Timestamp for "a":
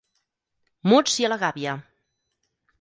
1.29-1.31